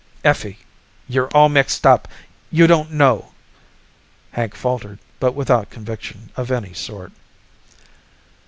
[0.23, 0.57] "Effie,
[1.07, 2.07] you're all mixed up.
[2.49, 3.33] You don't know"
[4.31, 7.11] Hank faltered, but without conviction of any sort.